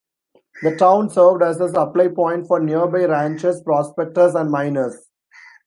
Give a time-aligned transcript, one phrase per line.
[0.63, 5.07] The town served as a supply point for nearby ranchers, prospectors, and miners.